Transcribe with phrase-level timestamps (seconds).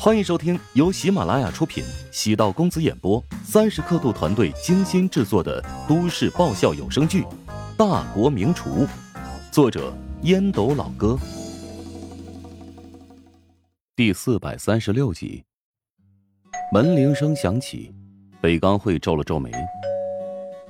[0.00, 7.22] 欢迎收听由喜马拉雅出品、喜道公子演播、三十刻度团队精心制作的都市爆笑有声剧
[7.76, 8.86] 《大国名厨》，
[9.50, 9.92] 作者
[10.22, 11.18] 烟斗老哥，
[13.96, 15.42] 第四百三十六集。
[16.72, 17.92] 门铃声响起，
[18.40, 19.50] 北刚会皱了皱眉，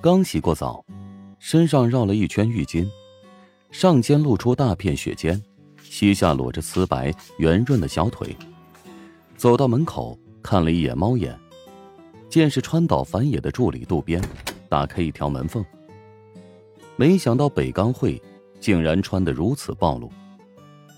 [0.00, 0.84] 刚洗过澡，
[1.40, 2.88] 身上绕了一圈浴巾，
[3.72, 5.42] 上肩露出大片雪尖，
[5.82, 8.36] 膝下裸着瓷白圆润的小腿。
[9.36, 11.38] 走到门口，看了一眼猫眼，
[12.30, 14.22] 见是川岛繁野的助理渡边，
[14.68, 15.64] 打开一条门缝。
[16.96, 18.20] 没想到北冈会
[18.58, 20.10] 竟然穿得如此暴露，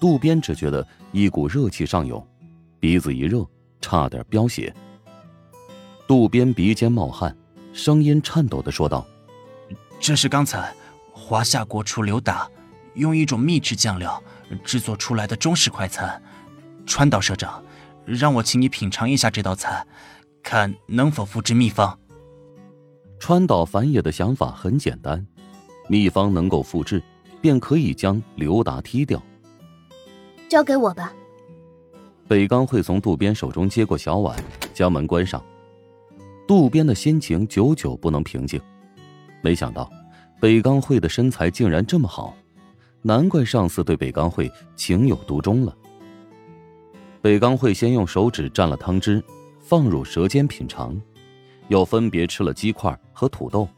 [0.01, 2.25] 渡边只觉得一股热气上涌，
[2.79, 3.45] 鼻子一热，
[3.81, 4.73] 差点飙血。
[6.07, 7.37] 渡边鼻尖冒汗，
[7.73, 9.05] 声音颤抖的说道
[9.99, 10.73] ：“这是刚才
[11.13, 12.49] 华夏国厨刘达
[12.95, 14.23] 用一种秘制酱料
[14.65, 16.23] 制作出来的中式快餐，
[16.87, 17.61] 川岛社长。”
[18.09, 19.87] 让我请你品尝一下这道菜，
[20.43, 21.99] 看能否复制秘方。
[23.19, 25.27] 川岛繁野的想法很简单，
[25.89, 27.03] 秘方能够复制，
[27.43, 29.23] 便可以将刘达踢掉。
[30.49, 31.13] 交给我吧。
[32.27, 35.45] 北冈会从渡边手中接过小碗，将门关上。
[36.47, 38.59] 渡边的心情久久不能平静，
[39.43, 39.91] 没想到
[40.41, 42.35] 北冈会的身材竟然这么好，
[43.03, 45.77] 难怪上司对北冈会情有独钟了。
[47.21, 49.23] 北冈会先用手指蘸了汤汁，
[49.61, 51.01] 放入舌尖品尝，
[51.67, 53.69] 又分别吃了鸡块和土豆，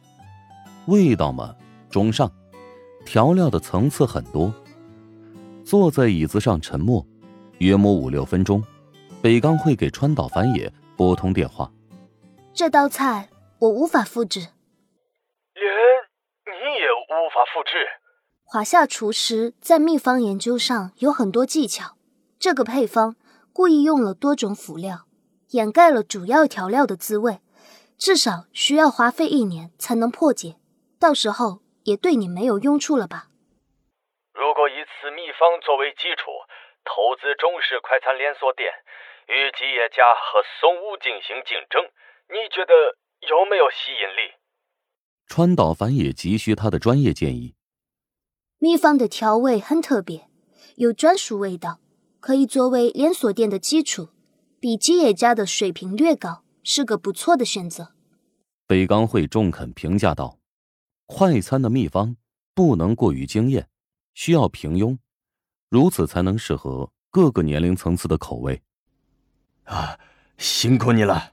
[0.86, 1.55] 味道嘛
[1.88, 2.30] 中上，
[3.05, 4.52] 调料的层次很多。
[5.64, 7.05] 坐在椅子上沉默，
[7.58, 8.62] 约摸五六分钟，
[9.22, 11.72] 北冈会给川岛繁野拨通电话。
[12.52, 15.64] 这道菜我无法复制，连
[16.44, 17.70] 你也无法复制。
[18.44, 21.96] 华夏厨师在秘方研究上有很多技巧，
[22.38, 23.16] 这个配方。
[23.61, 25.05] 故意用了多种辅料，
[25.50, 27.41] 掩盖了主要调料的滋味，
[27.98, 30.57] 至少需要花费一年才能破解。
[30.98, 33.29] 到时候也对你没有用处了吧？
[34.33, 36.33] 如果以此秘方作为基础，
[36.89, 38.73] 投资中式快餐连锁店，
[39.29, 41.84] 与吉野家和松屋进行竞争，
[42.33, 42.73] 你觉得
[43.29, 44.40] 有没有吸引力？
[45.27, 47.55] 川岛繁也急需他的专业建议。
[48.57, 50.30] 秘方的调味很特别，
[50.77, 51.80] 有专属味道。
[52.20, 54.11] 可以作为连锁店的基础，
[54.61, 57.95] 比吉野家的水平略高，是个不错的选择。
[58.67, 60.39] 北冈会中肯评价道
[61.07, 62.17] ：“快餐的秘方
[62.55, 63.67] 不能过于惊艳，
[64.13, 64.98] 需要平庸，
[65.70, 68.63] 如此才能适合各个年龄层次的口味。”
[69.64, 69.98] 啊，
[70.37, 71.33] 辛苦你了。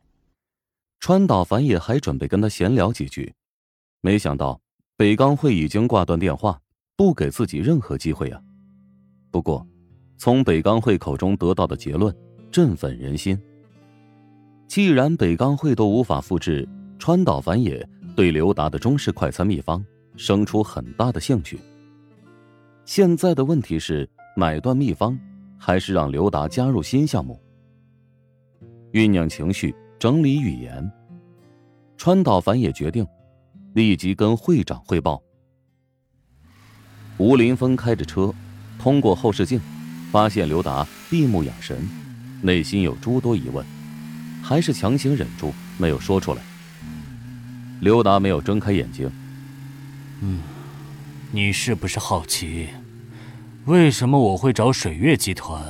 [1.01, 3.35] 川岛繁也还准备跟他闲聊几句，
[3.99, 4.61] 没想到
[4.95, 6.61] 北冈会已经挂断电话，
[6.95, 8.41] 不给自己任何机会啊。
[9.29, 9.67] 不过。
[10.17, 12.13] 从北钢会口中得到的结论
[12.51, 13.39] 振奋人心。
[14.67, 16.67] 既然北钢会都无法复制，
[16.99, 19.83] 川岛繁野对刘达的中式快餐秘方
[20.15, 21.59] 生出很大的兴趣。
[22.83, 25.17] 现在的问题是买断秘方，
[25.57, 27.39] 还是让刘达加入新项目？
[28.91, 30.91] 酝酿情绪，整理语言，
[31.95, 33.05] 川岛繁野决定
[33.73, 35.21] 立即跟会长汇报。
[37.17, 38.33] 吴林峰开着车，
[38.79, 39.61] 通过后视镜。
[40.17, 41.87] 发现刘达闭目养神，
[42.41, 43.63] 内心有诸多疑问，
[44.41, 46.41] 还是强行忍住没有说出来。
[47.81, 49.11] 刘达没有睁开眼睛。
[50.21, 50.39] 嗯，
[51.31, 52.69] 你是不是好奇，
[53.65, 55.63] 为什么我会找水月集团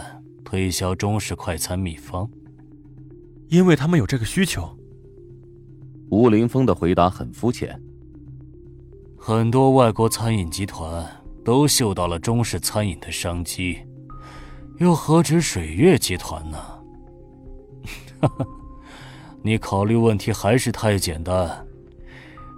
[0.46, 2.30] 推销中式快餐秘方？
[3.50, 4.78] 因为他们有这个需求。
[6.09, 7.78] 吴林峰的回答很肤浅。
[9.18, 11.06] 很多外国餐饮集团
[11.44, 13.80] 都嗅到了中式餐饮的商机。
[14.78, 16.58] 又何止水月集团呢？
[18.22, 18.46] 哈哈，
[19.42, 21.66] 你考虑问题还是太简单。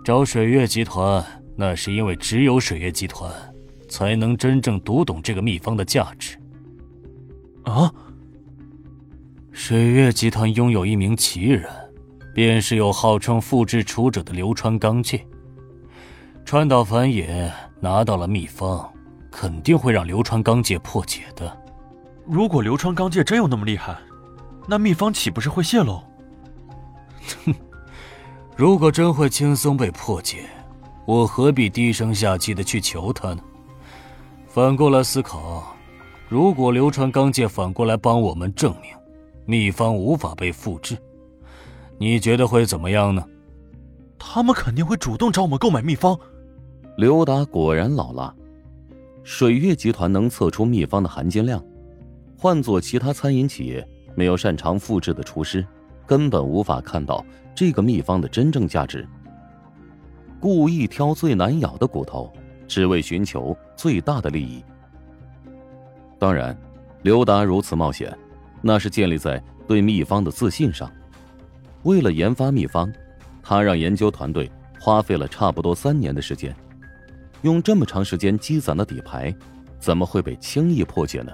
[0.04, 1.24] 找水月集团，
[1.56, 3.32] 那是因为只有水月集团
[3.88, 6.38] 才能真正读懂这个秘方的价值。
[7.64, 7.94] 啊！
[9.52, 11.70] 水月集团拥有一名奇人，
[12.34, 15.26] 便是有号称复制楚者的流川刚介。
[16.44, 18.92] 川岛繁野拿到了秘方，
[19.32, 21.69] 肯定会让流川刚介破解的。
[22.32, 23.98] 如果流川刚介真有那么厉害，
[24.68, 26.00] 那秘方岂不是会泄露？
[27.44, 27.56] 哼，
[28.56, 30.46] 如果真会轻松被破解，
[31.08, 33.42] 我何必低声下气的去求他呢？
[34.46, 35.76] 反过来思考，
[36.28, 38.92] 如果流川刚介反过来帮我们证明
[39.46, 40.96] 秘方无法被复制，
[41.98, 43.26] 你觉得会怎么样呢？
[44.20, 46.16] 他们肯定会主动找我们购买秘方。
[46.96, 48.32] 刘达果然老辣，
[49.24, 51.60] 水月集团能测出秘方的含金量。
[52.42, 55.66] 换做其他餐饮企业，没有擅长复制的厨师，
[56.06, 59.06] 根本无法看到这个秘方的真正价值。
[60.40, 62.32] 故意挑最难咬的骨头，
[62.66, 64.64] 只为寻求最大的利益。
[66.18, 66.58] 当然，
[67.02, 68.18] 刘达如此冒险，
[68.62, 70.90] 那是建立在对秘方的自信上。
[71.84, 72.90] 为了研发秘方，
[73.44, 74.50] 他让研究团队
[74.80, 76.56] 花费了差不多三年的时间。
[77.42, 79.36] 用这么长时间积攒的底牌，
[79.78, 81.34] 怎么会被轻易破解呢？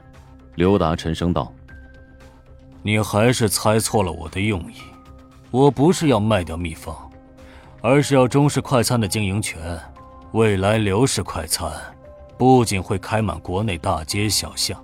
[0.55, 1.53] 刘达沉声道
[2.81, 4.77] ：“你还是猜错了我的用意。
[5.51, 6.95] 我不是要卖掉秘方，
[7.81, 9.79] 而是要中式快餐的经营权。
[10.31, 11.71] 未来刘氏快餐
[12.37, 14.83] 不仅会开满国内大街小巷，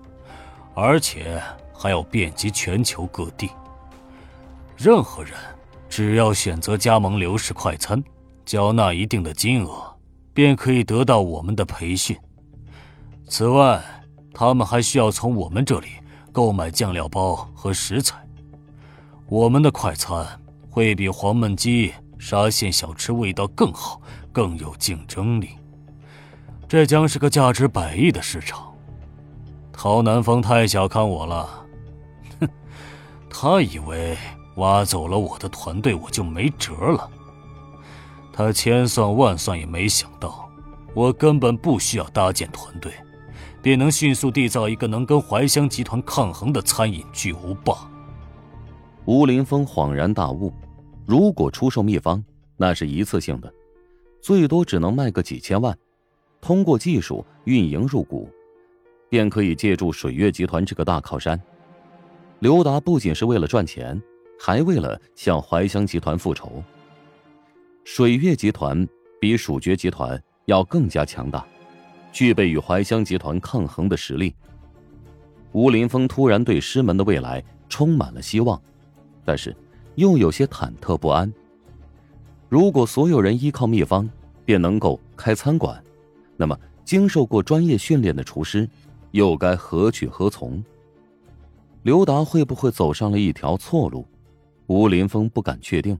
[0.73, 1.41] 而且
[1.73, 3.49] 还要遍及全球各地。
[4.77, 5.33] 任何人
[5.89, 8.01] 只要选择加盟刘氏快餐，
[8.45, 9.87] 缴纳一定的金额。”
[10.33, 12.17] 便可以得到我们的培训。
[13.27, 13.83] 此外，
[14.33, 15.87] 他们还需要从我们这里
[16.31, 18.17] 购买酱料包和食材。
[19.27, 20.25] 我们的快餐
[20.69, 24.01] 会比黄焖鸡、沙县小吃味道更好，
[24.31, 25.49] 更有竞争力。
[26.67, 28.73] 这将是个价值百亿的市场。
[29.73, 31.49] 陶南风太小看我了，
[32.39, 32.49] 哼，
[33.29, 34.17] 他以为
[34.55, 37.09] 挖走了我的团队，我就没辙了。
[38.31, 40.49] 他千算万算也没想到，
[40.93, 42.93] 我根本不需要搭建团队，
[43.61, 47.89] 便能迅速缔造一个能跟怀香集团抗衡的餐饮巨无霸。
[49.05, 50.51] 吴林峰恍然大悟：
[51.05, 52.23] 如果出售秘方，
[52.57, 53.53] 那是一次性的，
[54.21, 55.77] 最多只能卖个几千万。
[56.39, 58.29] 通过技术运营入股，
[59.09, 61.39] 便可以借助水月集团这个大靠山。
[62.39, 64.01] 刘达不仅是为了赚钱，
[64.39, 66.63] 还为了向怀香集团复仇。
[67.83, 68.87] 水月集团
[69.19, 71.45] 比蜀爵集团要更加强大，
[72.11, 74.35] 具备与怀香集团抗衡的实力。
[75.53, 78.61] 吴林峰突然对师门的未来充满了希望，
[79.25, 79.55] 但是
[79.95, 81.31] 又有些忐忑不安。
[82.49, 84.09] 如果所有人依靠秘方
[84.43, 85.81] 便能够开餐馆，
[86.37, 88.69] 那么经受过专业训练的厨师
[89.11, 90.63] 又该何去何从？
[91.83, 94.05] 刘达会不会走上了一条错路？
[94.67, 95.97] 吴林峰不敢确定。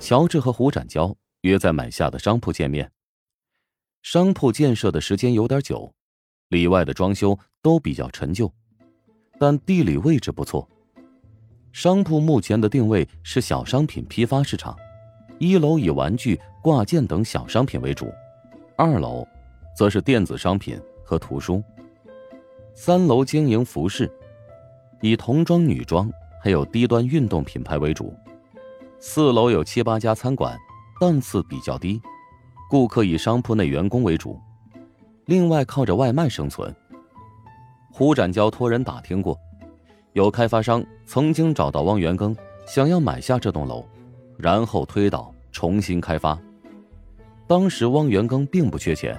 [0.00, 2.90] 乔治和胡展娇约在买下的商铺见面。
[4.04, 5.90] 商铺建设的时间有点久，
[6.50, 8.52] 里外的装修都比较陈旧，
[9.40, 10.68] 但地理位置不错。
[11.72, 14.76] 商铺目前的定位是小商品批发市场，
[15.38, 18.12] 一楼以玩具、挂件等小商品为主，
[18.76, 19.26] 二楼
[19.74, 21.64] 则是电子商品和图书，
[22.74, 24.12] 三楼经营服饰，
[25.00, 26.12] 以童装、女装
[26.42, 28.14] 还有低端运动品牌为主。
[29.00, 30.58] 四楼有七八家餐馆，
[31.00, 31.98] 档次比较低，
[32.74, 34.36] 顾客以商铺内员工为主，
[35.26, 36.74] 另外靠着外卖生存。
[37.92, 39.38] 胡展娇托人打听过，
[40.12, 42.36] 有开发商曾经找到汪元庚，
[42.66, 43.86] 想要买下这栋楼，
[44.36, 46.36] 然后推倒重新开发。
[47.46, 49.16] 当时汪元庚并不缺钱，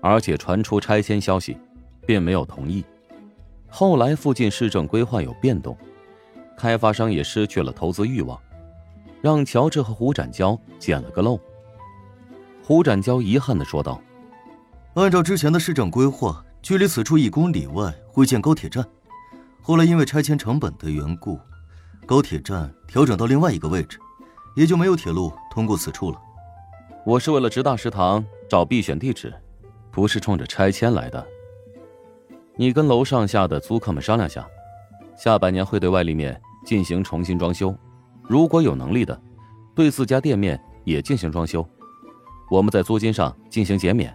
[0.00, 1.54] 而且传出拆迁消息，
[2.06, 2.82] 便没有同意。
[3.68, 5.76] 后来附近市政规划有变动，
[6.56, 8.40] 开发商也失去了投资欲望。
[9.20, 11.38] 让乔治和胡展娇捡了个漏。
[12.64, 14.00] 胡展娇遗憾的说道
[14.94, 18.86] ：“按照之前的市政规划，距离此处一公里外会建高铁站，
[19.60, 21.40] 后来因为拆迁成本的缘故，
[22.06, 23.98] 高铁站调整到另外一个位置，
[24.54, 26.18] 也就没有铁路通过此处了。
[27.04, 29.34] 我是为了直大食堂找必选地址，
[29.90, 31.26] 不是冲着拆迁来的。
[32.54, 34.46] 你跟楼上下的租客们商量下，
[35.16, 37.76] 下半年会对外立面进行重新装修。”
[38.22, 39.20] 如果有能力的，
[39.74, 41.68] 对自家店面也进行装修，
[42.52, 44.14] 我们在租金上进行减免。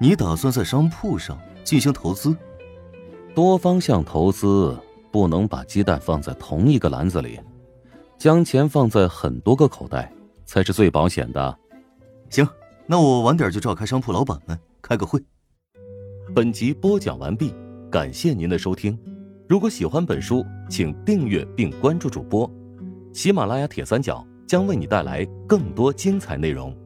[0.00, 2.36] 你打算在商铺上进行投资？
[3.36, 4.76] 多方向投资，
[5.12, 7.38] 不能把鸡蛋放在同一个篮子里，
[8.18, 10.12] 将钱放在很多个口袋
[10.44, 11.56] 才是最保险的。
[12.30, 12.44] 行，
[12.84, 15.22] 那我晚点就召开商铺老板们开个会。
[16.34, 17.54] 本集播讲完毕，
[17.88, 18.98] 感谢您的收听。
[19.48, 22.50] 如果喜欢本书，请订阅并关注主播。
[23.12, 26.76] 喜马拉雅铁三角将为你带来更多精彩内容。